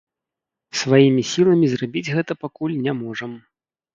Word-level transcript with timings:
Сваімі 0.79 1.23
сіламі 1.33 1.69
зрабіць 1.75 2.03
гэта 2.15 2.37
пакуль 2.45 2.75
не 2.87 2.93
можам. 3.03 3.31